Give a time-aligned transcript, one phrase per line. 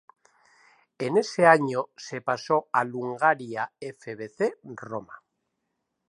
[0.97, 5.21] En ese año se pasó al Hungaria FbC Roma.